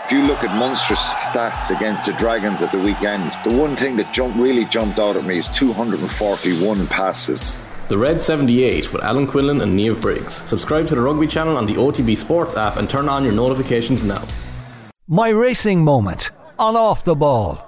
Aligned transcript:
If 0.00 0.12
you 0.12 0.22
look 0.22 0.42
at 0.42 0.54
Munster's 0.58 0.98
stats 0.98 1.74
against 1.74 2.06
the 2.06 2.12
Dragons 2.14 2.62
at 2.62 2.72
the 2.72 2.78
weekend, 2.78 3.32
the 3.44 3.56
one 3.56 3.74
thing 3.76 3.96
that 3.96 4.12
jumped, 4.12 4.36
really 4.36 4.66
jumped 4.66 4.98
out 4.98 5.16
at 5.16 5.24
me 5.24 5.38
is 5.38 5.48
241 5.48 6.86
passes. 6.88 7.58
The 7.88 7.96
Red 7.96 8.20
78 8.20 8.92
with 8.92 9.02
Alan 9.02 9.26
Quinlan 9.26 9.60
and 9.60 9.78
Niamh 9.78 10.00
Briggs. 10.00 10.42
Subscribe 10.46 10.88
to 10.88 10.94
the 10.94 11.00
Rugby 11.00 11.26
channel 11.26 11.56
on 11.56 11.64
the 11.64 11.74
OTB 11.74 12.18
Sports 12.18 12.54
app 12.54 12.76
and 12.76 12.90
turn 12.90 13.08
on 13.08 13.24
your 13.24 13.32
notifications 13.32 14.04
now. 14.04 14.22
My 15.08 15.30
racing 15.30 15.84
moment 15.84 16.32
on 16.58 16.76
off 16.76 17.04
the 17.04 17.14
ball. 17.14 17.66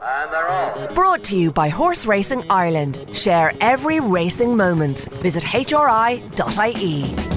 Brought 0.95 1.23
to 1.25 1.37
you 1.37 1.53
by 1.53 1.69
Horse 1.69 2.07
Racing 2.07 2.43
Ireland. 2.51 3.07
Share 3.15 3.53
every 3.61 4.01
racing 4.01 4.57
moment. 4.57 5.09
Visit 5.23 5.43
hri.ie 5.43 7.36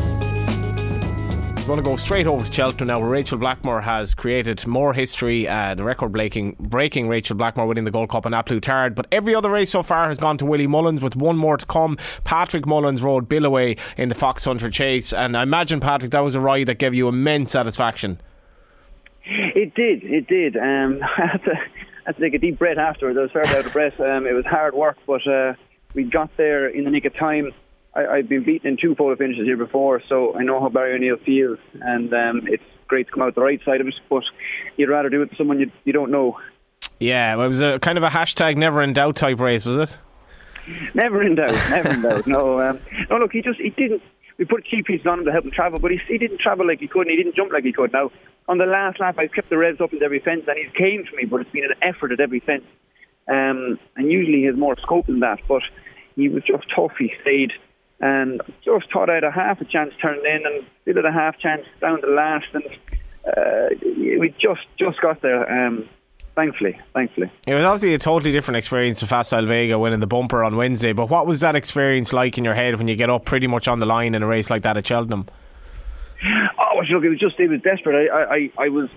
going 1.69 1.83
to 1.83 1.87
go 1.87 1.95
straight 1.97 2.25
over 2.25 2.43
to 2.43 2.51
Cheltenham 2.51 2.87
now, 2.87 2.99
where 2.99 3.11
Rachel 3.11 3.37
Blackmore 3.37 3.79
has 3.79 4.15
created 4.15 4.65
more 4.65 4.91
history. 4.91 5.47
Uh, 5.47 5.75
the 5.75 5.83
record 5.83 6.11
breaking, 6.11 6.55
breaking 6.59 7.07
Rachel 7.07 7.35
Blackmore 7.35 7.67
winning 7.67 7.83
the 7.83 7.91
Gold 7.91 8.09
Cup 8.09 8.25
in 8.25 8.33
A 8.33 8.41
Plus 8.41 8.59
Tard. 8.61 8.95
But 8.95 9.05
every 9.11 9.35
other 9.35 9.51
race 9.51 9.69
so 9.69 9.83
far 9.83 10.07
has 10.07 10.17
gone 10.17 10.39
to 10.39 10.47
Willie 10.47 10.65
Mullins, 10.65 10.99
with 11.03 11.15
one 11.15 11.37
more 11.37 11.57
to 11.57 11.65
come. 11.67 11.99
Patrick 12.23 12.65
Mullins 12.65 13.03
rode 13.03 13.29
Billaway 13.29 13.75
in 13.97 14.09
the 14.09 14.15
Fox 14.15 14.45
Hunter 14.45 14.71
Chase, 14.71 15.13
and 15.13 15.37
I 15.37 15.43
imagine 15.43 15.79
Patrick, 15.79 16.09
that 16.11 16.21
was 16.21 16.33
a 16.33 16.39
ride 16.39 16.65
that 16.65 16.79
gave 16.79 16.95
you 16.95 17.07
immense 17.07 17.51
satisfaction. 17.51 18.19
It 19.23 19.75
did, 19.75 20.03
it 20.03 20.25
did. 20.25 20.57
Um, 20.57 21.03
I, 21.17 21.27
had 21.27 21.43
to, 21.43 21.51
I 21.51 21.61
had 22.07 22.15
to 22.15 22.21
take 22.23 22.33
a 22.33 22.39
deep 22.39 22.57
breath 22.57 22.79
afterwards. 22.79 23.15
I 23.15 23.21
was 23.21 23.31
fairly 23.31 23.55
out 23.55 23.67
of 23.67 23.73
breath. 23.73 23.99
Um, 23.99 24.25
it 24.25 24.33
was 24.33 24.45
hard 24.45 24.73
work, 24.73 24.97
but 25.05 25.27
uh, 25.27 25.53
we 25.93 26.05
got 26.05 26.35
there 26.35 26.67
in 26.67 26.83
the 26.83 26.89
nick 26.89 27.05
of 27.05 27.15
time. 27.15 27.53
I, 28.05 28.17
have 28.17 28.29
been 28.29 28.43
beaten 28.43 28.69
in 28.69 28.77
two 28.77 28.95
photo 28.95 29.15
finishes 29.15 29.45
here 29.45 29.57
before, 29.57 30.01
so 30.07 30.35
I 30.35 30.43
know 30.43 30.59
how 30.59 30.69
Barry 30.69 30.95
O'Neill 30.95 31.17
feels, 31.25 31.59
and 31.81 32.13
um, 32.13 32.47
it's 32.47 32.63
great 32.87 33.07
to 33.07 33.13
come 33.13 33.23
out 33.23 33.35
the 33.35 33.41
right 33.41 33.59
side 33.63 33.81
of 33.81 33.87
it. 33.87 33.95
But 34.09 34.23
you'd 34.77 34.89
rather 34.89 35.09
do 35.09 35.21
it 35.21 35.29
to 35.31 35.35
someone 35.35 35.59
you, 35.59 35.71
you 35.85 35.93
don't 35.93 36.11
know. 36.11 36.37
Yeah, 36.99 37.35
well, 37.35 37.45
it 37.45 37.49
was 37.49 37.61
a 37.61 37.79
kind 37.79 37.97
of 37.97 38.03
a 38.03 38.09
hashtag 38.09 38.57
never 38.57 38.81
in 38.81 38.93
doubt 38.93 39.15
type 39.15 39.39
race, 39.39 39.65
was 39.65 39.77
it? 39.77 39.99
Never 40.93 41.23
in 41.23 41.35
doubt, 41.35 41.55
never 41.69 41.89
in 41.89 42.01
doubt. 42.01 42.27
No, 42.27 42.61
um, 42.61 42.79
no. 43.09 43.17
Look, 43.17 43.31
he 43.31 43.41
just 43.41 43.59
he 43.59 43.69
didn't. 43.69 44.01
We 44.37 44.45
put 44.45 44.65
cheekpieces 44.65 45.05
on 45.05 45.19
him 45.19 45.25
to 45.25 45.31
help 45.31 45.45
him 45.45 45.51
travel, 45.51 45.79
but 45.79 45.91
he, 45.91 45.99
he 46.07 46.17
didn't 46.17 46.39
travel 46.39 46.65
like 46.65 46.79
he 46.79 46.87
could, 46.87 47.07
and 47.07 47.11
he 47.11 47.17
didn't 47.17 47.35
jump 47.35 47.51
like 47.51 47.63
he 47.63 47.73
could. 47.73 47.91
Now, 47.91 48.11
on 48.47 48.57
the 48.57 48.65
last 48.65 48.99
lap, 48.99 49.17
I 49.17 49.27
kept 49.27 49.49
the 49.49 49.57
revs 49.57 49.81
up 49.81 49.93
at 49.93 50.01
every 50.01 50.19
fence, 50.19 50.43
and 50.47 50.57
he's 50.57 50.71
came 50.75 51.03
to 51.05 51.15
me, 51.15 51.25
but 51.25 51.41
it's 51.41 51.51
been 51.51 51.65
an 51.65 51.75
effort 51.81 52.11
at 52.11 52.19
every 52.19 52.39
fence. 52.39 52.63
Um, 53.27 53.77
and 53.95 54.11
usually 54.11 54.39
he 54.39 54.45
has 54.45 54.55
more 54.55 54.77
scope 54.81 55.07
than 55.07 55.19
that, 55.19 55.39
but 55.47 55.61
he 56.15 56.29
was 56.29 56.43
just 56.43 56.63
tough. 56.75 56.93
He 56.97 57.11
stayed 57.21 57.51
and 58.01 58.41
just 58.63 58.91
thought 58.91 59.09
I 59.09 59.15
had 59.15 59.23
a 59.23 59.31
half 59.31 59.61
a 59.61 59.65
chance 59.65 59.93
turned 60.01 60.25
in 60.25 60.45
and 60.45 60.65
still 60.81 60.95
had 60.95 61.05
a 61.05 61.11
half 61.11 61.37
chance 61.39 61.65
down 61.81 62.01
to 62.01 62.07
last 62.07 62.47
and 62.53 62.63
uh, 63.25 63.69
we 63.95 64.33
just 64.39 64.61
just 64.77 65.01
got 65.01 65.21
there 65.21 65.67
um, 65.67 65.87
thankfully 66.35 66.79
thankfully 66.93 67.31
it 67.45 67.53
was 67.53 67.65
obviously 67.65 67.93
a 67.93 67.97
totally 67.97 68.31
different 68.31 68.57
experience 68.57 68.99
to 68.99 69.07
Facile 69.07 69.45
Vega 69.45 69.77
winning 69.77 69.99
the 69.99 70.07
bumper 70.07 70.43
on 70.43 70.55
Wednesday 70.55 70.93
but 70.93 71.09
what 71.09 71.27
was 71.27 71.41
that 71.41 71.55
experience 71.55 72.13
like 72.13 72.37
in 72.37 72.45
your 72.45 72.53
head 72.55 72.75
when 72.75 72.87
you 72.87 72.95
get 72.95 73.09
up 73.09 73.25
pretty 73.25 73.47
much 73.47 73.67
on 73.67 73.79
the 73.79 73.85
line 73.85 74.15
in 74.15 74.23
a 74.23 74.27
race 74.27 74.49
like 74.49 74.63
that 74.63 74.77
at 74.77 74.87
Cheltenham 74.87 75.27
Oh, 76.21 76.81
look! 76.89 77.03
It 77.03 77.09
was 77.09 77.19
just 77.19 77.39
it 77.39 77.49
was 77.49 77.61
desperate. 77.61 78.09
I, 78.11 78.23
I, 78.23 78.51
I 78.65 78.69
was, 78.69 78.89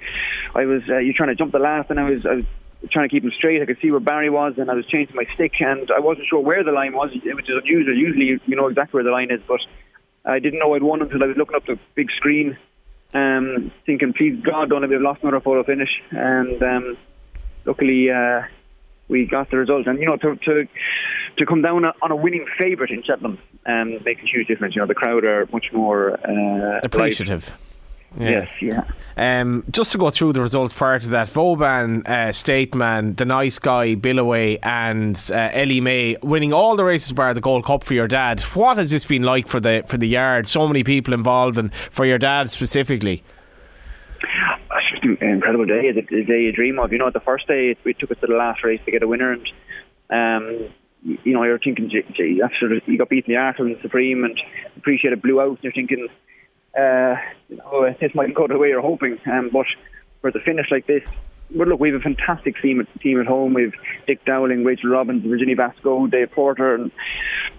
I 0.55 0.65
was. 0.65 0.83
Uh, 0.89 0.99
you 0.99 1.13
trying 1.13 1.29
to 1.29 1.35
jump 1.35 1.53
the 1.53 1.59
last, 1.59 1.91
and 1.91 2.01
I 2.01 2.11
was, 2.11 2.27
I 2.27 2.35
was 2.35 2.45
trying 2.91 3.09
to 3.09 3.15
keep 3.15 3.25
him 3.25 3.33
straight. 3.37 3.63
I 3.63 3.67
could 3.67 3.79
see 3.81 3.91
where 3.91 4.01
Barry 4.01 4.31
was, 4.31 4.55
and 4.59 4.71
I 4.71 4.75
was 4.75 4.87
changing 4.87 5.15
my 5.15 5.27
stick, 5.35 5.53
and 5.61 5.91
I 5.91 6.01
wasn't 6.01 6.27
sure 6.29 6.41
where 6.41 6.65
the 6.65 6.73
line 6.73 6.95
was, 6.95 7.11
which 7.13 7.49
is 7.49 7.57
unusual. 7.57 7.97
Usually, 7.97 8.41
you 8.47 8.57
know 8.57 8.69
exactly 8.69 8.99
where 8.99 9.05
the 9.05 9.11
line 9.11 9.31
is, 9.31 9.41
but 9.47 9.61
I 10.25 10.39
didn't 10.39 10.59
know 10.59 10.75
I'd 10.75 10.83
won 10.83 11.03
until 11.03 11.23
I 11.23 11.27
was 11.27 11.37
looking 11.37 11.57
up 11.57 11.67
the 11.67 11.79
big 11.95 12.11
screen, 12.17 12.57
um, 13.15 13.73
thinking, 13.87 14.13
"Please 14.13 14.41
God, 14.43 14.71
don't 14.71 14.81
let 14.81 14.91
me 14.91 14.95
have 14.95 15.03
lost 15.03 15.23
another 15.23 15.41
photo 15.41 15.63
finish." 15.63 15.91
And 16.11 16.63
um, 16.63 16.97
luckily, 17.65 18.11
uh, 18.11 18.43
we 19.09 19.27
got 19.27 19.51
the 19.51 19.59
result. 19.59 19.87
And 19.87 19.99
you 19.99 20.07
know, 20.07 20.17
to 20.17 20.37
to, 20.37 20.69
to 21.39 21.47
come 21.47 21.63
down 21.63 21.85
on 21.85 22.11
a 22.11 22.17
winning 22.17 22.47
favourite 22.59 22.91
in 22.91 23.03
Cheltenham 23.03 23.39
um, 23.67 24.03
makes 24.05 24.23
a 24.23 24.27
huge 24.27 24.49
difference. 24.49 24.75
You 24.75 24.83
know, 24.83 24.87
the 24.87 24.95
crowd 24.95 25.25
are 25.25 25.47
much 25.53 25.67
more 25.73 26.13
uh, 26.13 26.81
appreciative. 26.83 27.49
Live. 27.49 27.72
Yeah. 28.19 28.31
Yes, 28.31 28.49
yeah. 28.61 28.85
Um, 29.17 29.65
just 29.71 29.93
to 29.93 29.99
go 29.99 30.11
through 30.11 30.33
the 30.33 30.41
results 30.41 30.73
prior 30.73 30.99
to 30.99 31.09
that, 31.11 31.29
Vauban, 31.29 32.07
uh, 32.07 32.33
State 32.33 32.75
Man, 32.75 33.15
The 33.15 33.25
Nice 33.25 33.59
Guy, 33.59 33.95
Billaway, 33.95 34.59
and 34.63 35.17
uh, 35.17 35.51
Elimay 35.51 36.23
winning 36.23 36.53
all 36.53 36.77
the 36.77 36.85
races 36.85 37.13
bar 37.13 37.35
the 37.35 37.41
Gold 37.41 37.65
Cup 37.65 37.85
for 37.85 37.95
your 37.95 38.09
dad. 38.09 38.41
What 38.41 38.79
has 38.79 38.91
this 38.91 39.05
been 39.05 39.23
like 39.23 39.49
for 39.49 39.61
the 39.61 39.85
for 39.87 39.99
the 39.99 40.09
yard? 40.09 40.47
So 40.47 40.67
many 40.67 40.85
people 40.85 41.15
involved, 41.15 41.59
and 41.59 41.75
for 41.91 42.05
your 42.05 42.19
dad 42.19 42.51
specifically. 42.51 43.23
It's 44.21 44.91
just 44.91 45.05
an 45.05 45.29
incredible 45.29 45.67
day. 45.67 45.93
The, 45.93 46.03
the 46.03 46.25
day 46.25 46.43
you 46.43 46.53
dream 46.53 46.79
of. 46.79 46.93
You 46.93 46.99
know, 46.99 47.11
the 47.11 47.21
first 47.21 47.47
day 47.49 47.77
it, 47.85 47.99
took 47.99 48.11
us 48.11 48.19
to 48.21 48.27
the 48.27 48.35
last 48.35 48.65
race 48.65 48.81
to 48.85 48.91
get 48.91 49.03
a 49.03 49.09
winner, 49.09 49.33
and 49.33 49.49
um, 50.11 50.69
you 51.03 51.33
know, 51.33 51.43
you're 51.45 51.59
thinking, 51.59 51.91
gee, 51.91 52.41
after 52.43 52.81
you 52.87 52.99
got 52.99 53.09
beaten 53.09 53.33
the 53.33 53.37
Arthur 53.37 53.65
and 53.65 53.77
the 53.77 53.83
Supreme, 53.83 54.25
and 54.25 54.39
appreciate 54.77 55.13
it 55.13 55.23
blew 55.23 55.41
out. 55.41 55.59
You're 55.63 55.73
thinking 55.73 56.09
uh, 56.79 57.17
this 58.01 58.15
might 58.15 58.35
go 58.35 58.47
the 58.47 58.59
way 58.59 58.69
you're 58.69 58.81
hoping. 58.81 59.19
Um, 59.27 59.51
but 59.53 59.67
for 60.21 60.31
the 60.31 60.41
finish 60.41 60.71
like 60.71 60.87
this, 60.87 61.03
but 61.55 61.69
look, 61.69 61.81
we 61.81 61.91
have 61.91 62.01
a 62.01 62.03
fantastic 62.03 62.61
team 62.63 62.81
at, 62.81 63.01
team 63.01 63.21
at 63.21 63.27
home. 63.27 63.55
We've 63.55 63.75
Dick 64.07 64.25
Dowling, 64.25 64.65
Rachel 64.65 64.91
Robbins, 64.91 65.25
Virginia 65.25 65.57
Vasco, 65.57 66.07
Dave 66.07 66.31
Porter, 66.31 66.75
and 66.75 66.91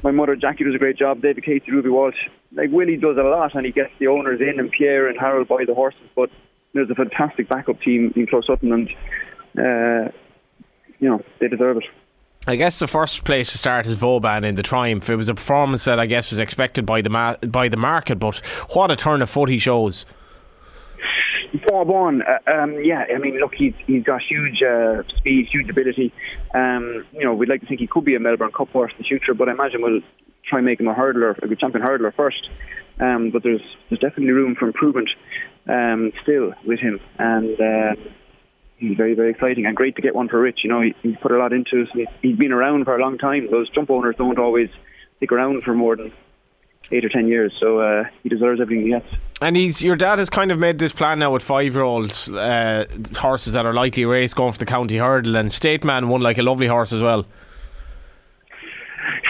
my 0.03 0.11
mother 0.11 0.35
Jackie 0.35 0.63
does 0.63 0.75
a 0.75 0.79
great 0.79 0.97
job. 0.97 1.21
David 1.21 1.43
Casey, 1.43 1.71
Ruby 1.71 1.89
Walsh. 1.89 2.15
Like 2.53 2.69
Willie 2.71 2.97
does 2.97 3.17
a 3.17 3.21
lot, 3.21 3.55
and 3.55 3.65
he 3.65 3.71
gets 3.71 3.91
the 3.99 4.07
owners 4.07 4.41
in, 4.41 4.59
and 4.59 4.71
Pierre 4.71 5.07
and 5.07 5.19
Harold 5.19 5.47
buy 5.47 5.65
the 5.65 5.73
horses. 5.73 6.09
But 6.15 6.29
there's 6.73 6.89
a 6.89 6.95
fantastic 6.95 7.49
backup 7.49 7.81
team 7.81 8.13
in 8.15 8.25
Closutton, 8.27 8.73
and 8.73 8.89
uh, 9.57 10.11
you 10.99 11.09
know 11.09 11.21
they 11.39 11.47
deserve 11.47 11.77
it. 11.77 11.85
I 12.45 12.57
guess 12.57 12.79
the 12.79 12.87
first 12.87 13.23
place 13.23 13.51
to 13.53 13.57
start 13.57 13.85
is 13.85 13.93
Vauban 13.93 14.43
in 14.43 14.55
the 14.55 14.63
Triumph. 14.63 15.09
It 15.09 15.15
was 15.15 15.29
a 15.29 15.33
performance 15.33 15.85
that 15.85 15.97
I 15.97 16.05
guess 16.05 16.29
was 16.29 16.39
expected 16.39 16.85
by 16.85 17.01
the 17.01 17.09
ma- 17.09 17.37
by 17.37 17.69
the 17.69 17.77
market, 17.77 18.19
but 18.19 18.37
what 18.73 18.91
a 18.91 18.97
turn 18.97 19.21
of 19.21 19.29
foot 19.29 19.47
he 19.47 19.57
shows. 19.57 20.05
One, 21.69 22.21
uh, 22.21 22.51
um, 22.51 22.83
yeah. 22.83 23.05
I 23.13 23.17
mean, 23.17 23.39
look, 23.39 23.53
he's 23.55 23.73
he's 23.87 24.03
got 24.03 24.21
huge 24.21 24.61
uh, 24.61 25.03
speed, 25.17 25.47
huge 25.51 25.69
ability. 25.69 26.11
Um, 26.53 27.05
you 27.13 27.23
know, 27.23 27.33
we'd 27.33 27.49
like 27.49 27.61
to 27.61 27.67
think 27.67 27.79
he 27.79 27.87
could 27.87 28.05
be 28.05 28.15
a 28.15 28.19
Melbourne 28.19 28.51
Cup 28.51 28.69
horse 28.69 28.91
in 28.91 28.97
the 28.99 29.03
future, 29.05 29.33
but 29.33 29.49
I 29.49 29.53
imagine 29.53 29.81
we'll 29.81 30.01
try 30.47 30.59
and 30.59 30.65
make 30.65 30.79
him 30.79 30.87
a 30.87 30.93
hurdler, 30.93 31.37
a 31.41 31.47
good 31.47 31.59
champion 31.59 31.85
hurdler 31.85 32.13
first. 32.13 32.49
Um, 32.99 33.31
but 33.31 33.43
there's 33.43 33.61
there's 33.89 34.01
definitely 34.01 34.31
room 34.31 34.55
for 34.55 34.67
improvement 34.67 35.09
um, 35.67 36.11
still 36.21 36.53
with 36.65 36.79
him, 36.79 36.99
and. 37.17 37.59
Uh, 37.59 37.95
he's 38.87 38.97
very, 38.97 39.13
very 39.13 39.31
exciting 39.31 39.65
and 39.65 39.75
great 39.75 39.95
to 39.95 40.01
get 40.01 40.15
one 40.15 40.27
for 40.27 40.39
Rich. 40.39 40.59
You 40.63 40.69
know, 40.69 40.81
he, 40.81 40.93
he's 41.01 41.17
put 41.17 41.31
a 41.31 41.37
lot 41.37 41.53
into 41.53 41.85
it. 41.93 42.09
He's 42.21 42.37
been 42.37 42.51
around 42.51 42.85
for 42.85 42.95
a 42.95 43.01
long 43.01 43.17
time. 43.17 43.49
Those 43.49 43.69
jump 43.69 43.89
owners 43.89 44.15
don't 44.17 44.37
always 44.37 44.69
stick 45.17 45.31
around 45.31 45.63
for 45.63 45.73
more 45.73 45.95
than 45.95 46.11
eight 46.91 47.05
or 47.05 47.09
ten 47.09 47.27
years, 47.27 47.53
so 47.59 47.79
uh, 47.79 48.03
he 48.21 48.29
deserves 48.29 48.59
everything 48.59 48.85
he 48.85 48.91
gets. 48.91 49.07
And 49.41 49.55
he's 49.55 49.81
your 49.81 49.95
dad 49.95 50.19
has 50.19 50.29
kind 50.29 50.51
of 50.51 50.59
made 50.59 50.79
this 50.79 50.93
plan 50.93 51.19
now 51.19 51.31
with 51.31 51.43
five 51.43 51.73
year 51.73 51.83
olds 51.83 52.29
uh, 52.29 52.85
horses 53.17 53.53
that 53.53 53.65
are 53.65 53.73
likely 53.73 54.05
race 54.05 54.33
going 54.33 54.51
for 54.51 54.59
the 54.59 54.65
county 54.65 54.97
hurdle, 54.97 55.35
and 55.35 55.51
State 55.51 55.83
Man 55.83 56.09
won 56.09 56.21
like 56.21 56.37
a 56.37 56.43
lovely 56.43 56.67
horse 56.67 56.93
as 56.93 57.01
well. 57.01 57.25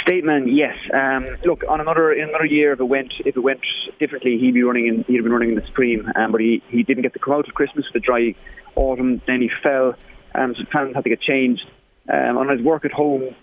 State 0.03 0.23
Man, 0.23 0.47
yes. 0.47 0.75
Um, 0.93 1.25
look, 1.45 1.63
on 1.67 1.79
another 1.79 2.11
in 2.11 2.29
another 2.29 2.45
year, 2.45 2.73
if 2.73 2.79
it 2.79 2.85
went 2.85 3.13
if 3.19 3.37
it 3.37 3.39
went 3.39 3.61
differently, 3.99 4.37
he'd 4.37 4.53
be 4.53 4.63
running 4.63 4.87
in 4.87 5.03
he'd 5.03 5.15
have 5.15 5.23
been 5.23 5.31
running 5.31 5.49
in 5.49 5.55
the 5.55 5.65
Supreme, 5.65 6.11
um, 6.15 6.31
but 6.31 6.41
he, 6.41 6.61
he 6.67 6.83
didn't 6.83 7.03
get 7.03 7.13
to 7.13 7.19
come 7.19 7.33
out 7.33 7.47
at 7.47 7.53
Christmas 7.53 7.85
for 7.87 7.99
the 7.99 7.99
dry 7.99 8.35
autumn. 8.75 9.21
Then 9.25 9.41
he 9.41 9.49
fell, 9.61 9.95
um, 10.35 10.55
so 10.55 10.63
plans 10.71 10.95
had 10.95 11.03
to 11.05 11.09
get 11.09 11.21
changed. 11.21 11.63
Um, 12.11 12.37
on 12.37 12.49
his 12.49 12.61
work 12.61 12.83
at 12.83 12.91
home, 12.91 13.33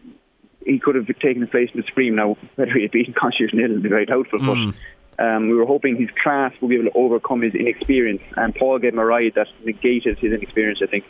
he 0.64 0.78
could 0.78 0.96
have 0.96 1.06
taken 1.06 1.40
his 1.40 1.50
place 1.50 1.70
in 1.72 1.80
the 1.80 1.86
Supreme. 1.86 2.14
Now, 2.14 2.36
whether 2.56 2.72
he 2.72 2.82
had 2.82 2.90
beaten 2.90 3.14
Constitution 3.18 3.58
Hill 3.58 3.70
would 3.70 3.82
be 3.82 3.88
very 3.88 4.06
doubtful, 4.06 4.38
mm. 4.38 4.74
but 5.16 5.24
um, 5.24 5.48
we 5.48 5.54
were 5.54 5.66
hoping 5.66 5.96
his 5.96 6.10
class 6.22 6.52
would 6.60 6.68
be 6.68 6.76
able 6.76 6.90
to 6.90 6.96
overcome 6.96 7.42
his 7.42 7.54
inexperience, 7.54 8.22
and 8.36 8.54
Paul 8.54 8.78
gave 8.78 8.92
him 8.92 8.98
a 8.98 9.04
ride 9.04 9.32
that 9.36 9.48
negated 9.64 10.18
his 10.18 10.32
inexperience, 10.32 10.80
I 10.82 10.86
think. 10.86 11.04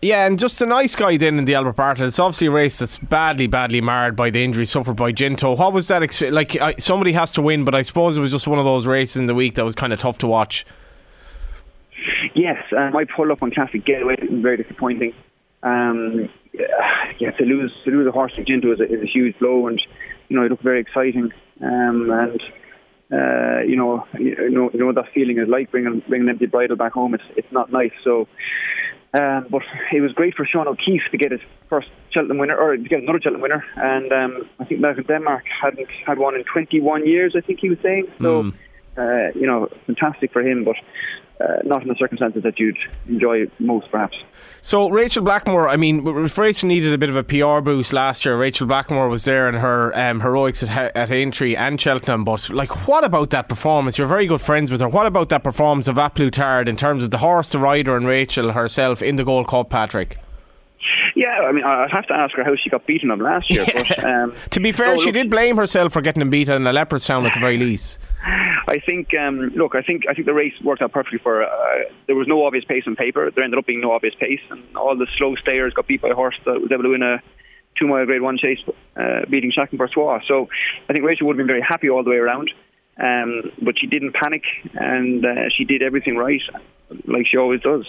Yeah, 0.00 0.26
and 0.26 0.38
just 0.38 0.60
a 0.60 0.66
nice 0.66 0.94
guy 0.94 1.16
then 1.16 1.38
in 1.38 1.44
the 1.44 1.56
Albert 1.56 1.72
Bartlett. 1.72 2.06
It's 2.06 2.20
obviously 2.20 2.46
a 2.46 2.52
race 2.52 2.78
that's 2.78 2.98
badly, 2.98 3.48
badly 3.48 3.80
marred 3.80 4.14
by 4.14 4.30
the 4.30 4.44
injury 4.44 4.64
suffered 4.64 4.94
by 4.94 5.12
Ginto. 5.12 5.58
What 5.58 5.72
was 5.72 5.88
that? 5.88 6.20
Like, 6.32 6.60
I, 6.60 6.76
somebody 6.78 7.12
has 7.12 7.32
to 7.32 7.42
win, 7.42 7.64
but 7.64 7.74
I 7.74 7.82
suppose 7.82 8.16
it 8.16 8.20
was 8.20 8.30
just 8.30 8.46
one 8.46 8.60
of 8.60 8.64
those 8.64 8.86
races 8.86 9.16
in 9.16 9.26
the 9.26 9.34
week 9.34 9.56
that 9.56 9.64
was 9.64 9.74
kind 9.74 9.92
of 9.92 9.98
tough 9.98 10.18
to 10.18 10.28
watch. 10.28 10.64
Yes, 12.34 12.62
um, 12.76 12.96
I 12.96 13.04
pulled 13.04 13.32
up 13.32 13.42
on 13.42 13.50
Classic 13.50 13.84
Getaway. 13.84 14.16
Very 14.30 14.58
disappointing. 14.58 15.14
Um, 15.64 16.28
yeah, 17.18 17.32
to 17.32 17.44
lose 17.44 17.72
to 17.84 17.90
lose 17.90 18.06
a 18.06 18.12
horse 18.12 18.32
like 18.36 18.46
Ginto 18.46 18.72
is 18.72 18.78
a, 18.78 18.84
is 18.84 19.02
a 19.02 19.06
huge 19.06 19.36
blow, 19.40 19.66
and 19.66 19.80
you 20.28 20.36
know 20.36 20.44
it 20.44 20.50
looked 20.50 20.62
very 20.62 20.80
exciting. 20.80 21.32
Um, 21.60 22.10
and 22.12 22.40
uh, 23.10 23.62
you 23.66 23.74
know, 23.74 24.06
you 24.18 24.50
know, 24.50 24.70
you 24.72 24.78
know 24.78 24.86
what 24.86 24.94
that 24.94 25.12
feeling 25.12 25.38
is 25.38 25.48
like 25.48 25.72
bringing 25.72 26.02
bringing 26.08 26.28
an 26.28 26.34
empty 26.34 26.46
bridle 26.46 26.76
back 26.76 26.92
home. 26.92 27.14
It's 27.14 27.24
it's 27.36 27.50
not 27.50 27.72
nice. 27.72 27.92
So 28.04 28.28
um, 29.14 29.46
but 29.50 29.62
it 29.92 30.00
was 30.00 30.12
great 30.12 30.34
for 30.34 30.44
Sean 30.44 30.68
O'Keeffe 30.68 31.10
to 31.10 31.16
get 31.16 31.32
his 31.32 31.40
first 31.68 31.88
Cheltenham 32.10 32.38
winner, 32.38 32.56
or 32.56 32.76
to 32.76 32.82
get 32.82 33.02
another 33.02 33.20
Cheltenham 33.20 33.42
winner. 33.42 33.64
And 33.76 34.12
um, 34.12 34.48
I 34.60 34.64
think 34.64 34.80
Malcolm 34.80 35.04
Denmark 35.04 35.44
hadn't 35.62 35.88
had 36.06 36.18
one 36.18 36.34
in 36.34 36.44
21 36.44 37.06
years, 37.06 37.34
I 37.36 37.40
think 37.40 37.60
he 37.60 37.70
was 37.70 37.78
saying. 37.82 38.06
So, 38.20 38.44
mm. 38.44 38.54
uh, 38.96 39.38
you 39.38 39.46
know, 39.46 39.68
fantastic 39.86 40.32
for 40.32 40.42
him. 40.42 40.64
But 40.64 40.76
uh, 41.40 41.58
not 41.64 41.82
in 41.82 41.88
the 41.88 41.94
circumstances 41.98 42.42
that 42.42 42.58
you'd 42.58 42.78
enjoy 43.08 43.46
most, 43.58 43.90
perhaps. 43.90 44.16
So 44.60 44.88
Rachel 44.90 45.22
Blackmore, 45.22 45.68
I 45.68 45.76
mean, 45.76 46.04
Racing 46.04 46.68
needed 46.68 46.92
a 46.92 46.98
bit 46.98 47.10
of 47.10 47.16
a 47.16 47.22
PR 47.22 47.60
boost 47.60 47.92
last 47.92 48.24
year, 48.24 48.36
Rachel 48.36 48.66
Blackmore 48.66 49.08
was 49.08 49.24
there 49.24 49.48
in 49.48 49.54
her 49.54 49.96
um, 49.96 50.20
heroics 50.20 50.62
at, 50.62 50.96
at 50.96 51.10
Aintree 51.10 51.54
and 51.54 51.80
Cheltenham. 51.80 52.24
But 52.24 52.50
like, 52.50 52.88
what 52.88 53.04
about 53.04 53.30
that 53.30 53.48
performance? 53.48 53.98
You're 53.98 54.08
very 54.08 54.26
good 54.26 54.40
friends 54.40 54.70
with 54.70 54.80
her. 54.80 54.88
What 54.88 55.06
about 55.06 55.28
that 55.28 55.44
performance 55.44 55.86
of 55.86 55.96
A 55.96 56.10
Plus 56.10 56.32
Tard 56.32 56.68
in 56.68 56.76
terms 56.76 57.04
of 57.04 57.10
the 57.10 57.18
horse, 57.18 57.50
the 57.50 57.58
rider, 57.58 57.96
and 57.96 58.06
Rachel 58.06 58.52
herself 58.52 59.00
in 59.00 59.16
the 59.16 59.24
Gold 59.24 59.48
Cup, 59.48 59.70
Patrick? 59.70 60.18
Yeah, 61.14 61.40
I 61.48 61.52
mean, 61.52 61.64
I'd 61.64 61.90
have 61.90 62.06
to 62.06 62.14
ask 62.14 62.34
her 62.36 62.44
how 62.44 62.54
she 62.56 62.70
got 62.70 62.86
beaten 62.86 63.10
up 63.10 63.18
last 63.18 63.50
year. 63.50 63.64
Yeah. 63.66 63.82
But, 63.88 64.04
um, 64.04 64.34
to 64.50 64.60
be 64.60 64.72
fair, 64.72 64.96
she 64.98 65.10
did 65.10 65.30
blame 65.30 65.56
herself 65.56 65.92
for 65.92 66.00
getting 66.00 66.20
them 66.20 66.30
beaten 66.30 66.54
in 66.54 66.66
a 66.66 66.72
Leopardstown 66.72 67.26
at 67.26 67.34
the 67.34 67.40
very 67.40 67.58
least. 67.58 67.98
I 68.68 68.80
think, 68.80 69.14
um, 69.14 69.52
look, 69.56 69.74
I 69.74 69.82
think 69.82 70.04
I 70.08 70.14
think 70.14 70.26
the 70.26 70.34
race 70.34 70.52
worked 70.62 70.82
out 70.82 70.92
perfectly 70.92 71.18
for. 71.18 71.42
Uh, 71.42 71.84
there 72.06 72.16
was 72.16 72.28
no 72.28 72.44
obvious 72.44 72.64
pace 72.64 72.84
on 72.86 72.96
paper. 72.96 73.30
There 73.30 73.42
ended 73.42 73.58
up 73.58 73.66
being 73.66 73.80
no 73.80 73.92
obvious 73.92 74.14
pace, 74.14 74.40
and 74.50 74.76
all 74.76 74.96
the 74.96 75.06
slow 75.16 75.34
stayers 75.36 75.72
got 75.72 75.86
beat 75.86 76.02
by 76.02 76.08
a 76.10 76.14
horse 76.14 76.36
that 76.44 76.60
was 76.60 76.70
able 76.70 76.82
to 76.82 76.90
win 76.90 77.02
a 77.02 77.22
two 77.78 77.86
mile 77.86 78.04
Grade 78.04 78.22
One 78.22 78.36
chase, 78.36 78.58
uh, 78.96 79.20
beating 79.30 79.52
Pour 79.76 79.88
Soi. 79.88 80.20
So 80.28 80.48
I 80.88 80.92
think 80.92 81.04
Rachel 81.04 81.26
would 81.26 81.34
have 81.34 81.38
been 81.38 81.46
very 81.46 81.62
happy 81.62 81.88
all 81.88 82.04
the 82.04 82.10
way 82.10 82.16
around. 82.16 82.50
Um, 83.00 83.52
but 83.62 83.78
she 83.78 83.86
didn't 83.86 84.12
panic, 84.14 84.42
and 84.74 85.24
uh, 85.24 85.48
she 85.56 85.64
did 85.64 85.82
everything 85.82 86.16
right, 86.16 86.42
like 87.06 87.26
she 87.30 87.36
always 87.36 87.60
does. 87.60 87.86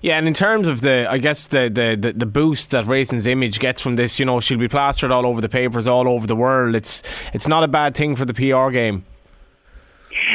Yeah, 0.00 0.16
and 0.16 0.26
in 0.26 0.34
terms 0.34 0.68
of 0.68 0.80
the, 0.80 1.06
I 1.08 1.18
guess 1.18 1.46
the, 1.48 1.68
the, 1.68 2.12
the, 2.12 2.26
boost 2.26 2.70
that 2.70 2.86
Racing's 2.86 3.26
image 3.26 3.58
gets 3.58 3.80
from 3.80 3.96
this, 3.96 4.18
you 4.18 4.24
know, 4.24 4.40
she'll 4.40 4.58
be 4.58 4.68
plastered 4.68 5.12
all 5.12 5.26
over 5.26 5.40
the 5.40 5.48
papers, 5.48 5.86
all 5.86 6.08
over 6.08 6.26
the 6.26 6.36
world. 6.36 6.74
It's 6.74 7.02
it's 7.32 7.46
not 7.46 7.62
a 7.62 7.68
bad 7.68 7.94
thing 7.94 8.16
for 8.16 8.24
the 8.24 8.34
PR 8.34 8.70
game. 8.70 9.04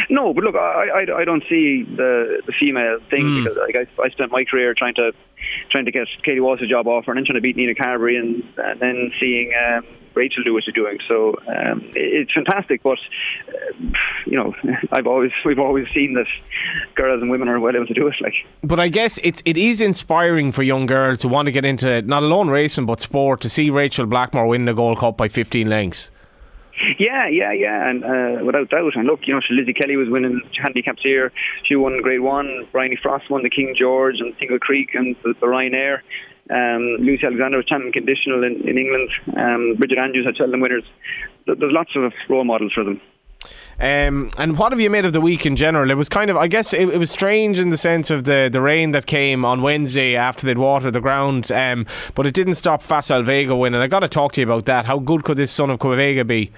No, 0.10 0.34
but 0.34 0.44
look, 0.44 0.56
I, 0.56 1.06
I, 1.06 1.22
I 1.22 1.26
don't 1.26 1.44
see 1.50 1.84
the 1.84 2.42
the 2.46 2.54
female 2.60 3.00
thing 3.10 3.26
mm. 3.26 3.44
because 3.44 3.58
like 3.58 3.76
I, 3.76 4.02
I 4.02 4.10
spent 4.10 4.32
my 4.32 4.46
career 4.46 4.74
trying 4.74 4.96
to 4.96 5.12
trying 5.70 5.86
to 5.86 5.92
get 5.92 6.08
Katie 6.24 6.40
Walsh 6.40 6.62
a 6.62 6.68
job 6.68 6.88
offer 6.88 7.12
and 7.12 7.18
then 7.18 7.26
trying 7.26 7.36
to 7.36 7.42
beat 7.42 7.58
Nina 7.58 7.76
Carberry 7.76 8.18
and, 8.18 8.44
and 8.58 8.80
then 8.80 9.12
seeing 9.20 9.52
um, 9.54 9.86
Rachel 10.18 10.44
do 10.44 10.54
what 10.54 10.64
she's 10.64 10.74
doing. 10.74 10.98
So 11.08 11.36
um, 11.48 11.92
it's 11.96 12.32
fantastic, 12.34 12.84
but 12.84 12.98
uh, 13.48 13.92
you 14.26 14.38
know, 14.38 14.54
I've 14.92 15.08
always 15.08 15.32
we've 15.46 15.60
always 15.60 15.88
seen 15.94 16.14
that 16.14 16.28
girls 16.96 17.22
and 17.22 17.30
women 17.30 17.48
are 17.48 17.60
well 17.60 17.76
able 17.76 17.88
to 17.88 17.94
do 17.94 18.08
it. 18.08 18.16
Like, 18.22 18.34
but 18.64 18.80
I 18.80 18.88
guess 18.88 19.20
it's 19.24 19.42
it 19.46 19.58
is 19.58 19.82
inspiring 19.82 20.52
for 20.52 20.64
young 20.64 20.86
girls 20.86 21.22
who 21.22 21.30
want 21.30 21.46
to 21.46 21.52
get 21.52 21.66
into 21.66 22.02
not 22.02 22.24
alone 22.24 22.50
racing 22.50 22.86
but 22.86 23.00
sport 23.00 23.42
to 23.42 23.50
see 23.50 23.70
Rachel 23.70 24.06
Blackmore 24.06 24.48
win 24.48 24.66
the 24.66 24.74
Gold 24.74 25.00
Cup 25.00 25.18
by 25.18 25.28
15 25.28 25.70
lengths. 25.70 26.12
Yeah, 27.00 27.28
yeah, 27.28 27.52
yeah, 27.54 27.90
and 27.90 28.04
uh, 28.04 28.46
without 28.46 28.70
doubt. 28.70 28.96
And 28.96 29.08
look, 29.08 29.22
you 29.26 29.34
know, 29.34 29.42
Lizzie 29.50 29.74
Kelly 29.74 29.98
was 29.98 30.10
winning 30.10 30.42
handicaps 30.62 31.02
here. 31.02 31.32
She 31.64 31.76
won 31.76 32.02
Grade 32.02 32.22
One. 32.22 32.68
Bryony 32.72 32.98
Frost 33.02 33.30
won 33.30 33.44
the 33.44 33.50
King 33.50 33.76
George 33.78 34.16
and 34.20 34.36
Single 34.40 34.60
Creek 34.60 34.90
and 34.94 35.16
the, 35.24 35.34
the 35.40 35.48
Ryanair. 35.48 36.00
Um, 36.50 37.04
Lucy 37.04 37.26
Alexander 37.26 37.58
was 37.58 37.66
champion 37.66 37.92
conditional 37.92 38.44
in, 38.44 38.68
in 38.68 38.78
England. 38.78 39.10
Um, 39.36 39.76
Bridget 39.78 39.98
Andrews 39.98 40.26
had 40.26 40.38
Cheltenham 40.38 40.62
winners. 40.62 40.84
There's 41.46 41.74
lots 41.74 41.92
of 41.96 42.14
role 42.30 42.46
models 42.46 42.74
for 42.74 42.84
them. 42.84 43.02
Um, 43.80 44.32
and 44.40 44.58
what 44.58 44.72
have 44.72 44.82
you 44.82 44.90
made 44.90 45.06
of 45.06 45.14
the 45.14 45.22
week 45.22 45.46
in 45.46 45.56
general? 45.56 45.92
It 45.92 45.96
was 45.96 46.10
kind 46.10 46.32
of, 46.32 46.38
I 46.38 46.48
guess, 46.48 46.74
it, 46.74 46.90
it, 46.90 46.98
was 46.98 47.12
strange 47.12 47.60
in 47.60 47.70
the 47.70 47.78
sense 47.78 48.10
of 48.10 48.24
the, 48.24 48.50
the 48.52 48.60
rain 48.60 48.90
that 48.92 49.06
came 49.06 49.46
on 49.46 49.62
Wednesday 49.62 50.16
after 50.16 50.48
they'd 50.48 50.58
watered 50.58 50.94
the 50.94 51.00
ground, 51.00 51.52
um, 51.52 51.86
but 52.16 52.26
it 52.26 52.34
didn't 52.34 52.56
stop 52.56 52.82
Facile 52.82 53.22
Vega 53.22 53.56
winning. 53.56 53.76
And 53.76 53.84
I 53.84 53.88
got 53.88 54.00
to 54.00 54.08
talk 54.08 54.32
to 54.34 54.42
you 54.42 54.48
about 54.48 54.66
that. 54.66 54.86
How 54.86 54.98
good 54.98 55.24
could 55.24 55.38
this 55.38 55.52
son 55.52 55.70
of 55.70 55.80
Vega 55.80 56.26
be? 56.26 56.52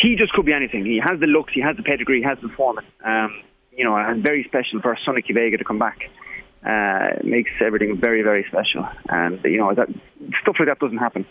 He 0.00 0.14
just 0.16 0.32
could 0.32 0.46
be 0.46 0.52
anything. 0.52 0.84
He 0.84 1.00
has 1.04 1.18
the 1.18 1.26
looks, 1.26 1.52
he 1.52 1.60
has 1.60 1.76
the 1.76 1.82
pedigree, 1.82 2.18
he 2.18 2.24
has 2.24 2.38
the 2.40 2.48
performance. 2.48 2.86
Um, 3.04 3.42
you 3.76 3.84
know, 3.84 3.96
and 3.96 4.22
very 4.22 4.44
special 4.44 4.80
for 4.80 4.96
Sonic 5.04 5.26
Vega 5.32 5.56
to 5.56 5.64
come 5.64 5.78
back. 5.78 6.10
Uh, 6.64 7.10
makes 7.22 7.50
everything 7.60 7.96
very, 7.96 8.22
very 8.22 8.44
special. 8.48 8.86
And 9.08 9.42
you 9.44 9.58
know 9.58 9.72
that 9.74 9.88
stuff 10.42 10.56
like 10.58 10.68
that 10.68 10.78
doesn't 10.80 10.98
happen. 10.98 11.24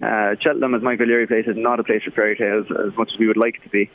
Uh, 0.00 0.36
Cheltenham, 0.40 0.74
as 0.74 0.82
Michael 0.82 1.06
Leary 1.06 1.26
place, 1.26 1.46
is 1.46 1.56
not 1.56 1.80
a 1.80 1.84
place 1.84 2.02
for 2.04 2.12
fairy 2.12 2.36
tales 2.36 2.66
as 2.70 2.96
much 2.96 3.10
as 3.12 3.18
we 3.18 3.26
would 3.26 3.36
like 3.36 3.56
it 3.56 3.62
to 3.64 3.68
be. 3.68 3.90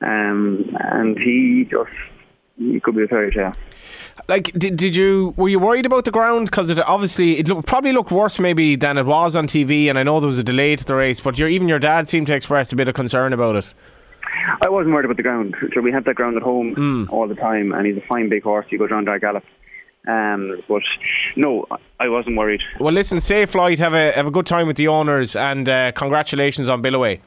Um, 0.00 0.74
and 0.80 1.18
he 1.18 1.66
just 1.70 1.90
he 2.58 2.80
could 2.80 2.96
be 2.96 3.04
a 3.04 3.08
fairy 3.08 3.32
tale. 3.32 3.52
Like, 4.28 4.52
did, 4.52 4.76
did 4.76 4.94
you 4.96 5.34
were 5.36 5.48
you 5.48 5.58
worried 5.58 5.86
about 5.86 6.04
the 6.04 6.10
ground 6.10 6.46
because 6.46 6.70
it 6.70 6.78
obviously 6.80 7.38
it 7.38 7.48
look, 7.48 7.66
probably 7.66 7.92
looked 7.92 8.10
worse 8.10 8.38
maybe 8.38 8.76
than 8.76 8.98
it 8.98 9.06
was 9.06 9.36
on 9.36 9.46
TV, 9.46 9.88
and 9.88 9.98
I 9.98 10.02
know 10.02 10.20
there 10.20 10.26
was 10.26 10.38
a 10.38 10.44
delay 10.44 10.76
to 10.76 10.84
the 10.84 10.94
race, 10.94 11.20
but 11.20 11.38
your, 11.38 11.48
even 11.48 11.68
your 11.68 11.78
dad 11.78 12.08
seemed 12.08 12.26
to 12.28 12.34
express 12.34 12.72
a 12.72 12.76
bit 12.76 12.88
of 12.88 12.94
concern 12.94 13.32
about 13.32 13.56
it. 13.56 13.74
I 14.64 14.68
wasn't 14.68 14.94
worried 14.94 15.04
about 15.04 15.16
the 15.16 15.22
ground. 15.22 15.54
So 15.74 15.80
we 15.80 15.92
had 15.92 16.04
that 16.04 16.14
ground 16.14 16.36
at 16.36 16.42
home 16.42 16.74
mm. 16.74 17.10
all 17.10 17.28
the 17.28 17.34
time, 17.34 17.72
and 17.72 17.86
he's 17.86 17.96
a 17.96 18.06
fine 18.06 18.28
big 18.28 18.42
horse. 18.42 18.66
He 18.68 18.78
goes 18.78 18.90
around 18.90 19.08
our 19.08 19.18
gallop. 19.18 19.44
Um, 20.08 20.62
but 20.68 20.82
no, 21.36 21.66
I 22.00 22.08
wasn't 22.08 22.36
worried. 22.36 22.60
Well, 22.80 22.92
listen, 22.92 23.20
safe 23.20 23.50
flight. 23.50 23.78
Have 23.78 23.94
a 23.94 24.12
have 24.12 24.26
a 24.26 24.30
good 24.30 24.46
time 24.46 24.66
with 24.66 24.76
the 24.76 24.88
owners, 24.88 25.36
and 25.36 25.68
uh, 25.68 25.92
congratulations 25.92 26.68
on 26.68 26.82
Billaway. 26.82 27.20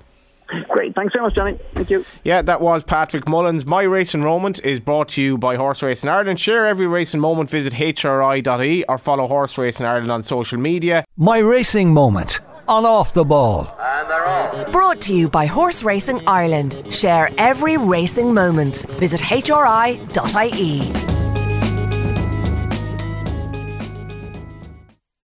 Great. 0.70 0.94
Thanks 0.94 1.14
very 1.14 1.26
much, 1.26 1.36
Johnny. 1.36 1.60
Thank 1.74 1.90
you. 1.90 2.06
Yeah, 2.24 2.42
that 2.44 2.62
was 2.62 2.84
Patrick 2.84 3.28
Mullins. 3.28 3.66
My 3.66 3.82
Racing 3.84 4.22
Moment 4.22 4.64
is 4.64 4.80
brought 4.80 5.10
to 5.10 5.24
you 5.24 5.38
by 5.38 5.56
Horse 5.56 5.82
Racing 5.82 6.10
Ireland. 6.10 6.40
Share 6.40 6.68
every 6.68 6.86
racing 6.86 7.20
moment. 7.20 7.50
Visit 7.50 7.74
hri.e 7.74 8.84
or 8.88 8.98
follow 8.98 9.28
Horse 9.28 9.58
Racing 9.58 9.86
Ireland 9.86 10.12
on 10.12 10.22
social 10.22 10.60
media. 10.60 11.04
My 11.18 11.40
Racing 11.40 11.94
Moment 11.94 12.42
on 12.68 12.86
Off 12.86 13.14
the 13.14 13.26
Ball. 13.26 13.76
And 13.80 14.10
they're 14.10 14.28
off. 14.28 14.72
Brought 14.72 15.02
to 15.02 15.16
you 15.16 15.30
by 15.30 15.46
Horse 15.46 15.84
Racing 15.84 16.20
Ireland. 16.28 16.84
Share 16.92 17.30
every 17.38 17.78
racing 17.78 18.34
moment. 18.34 18.86
Visit 19.00 19.22
hri.ie. 19.22 21.15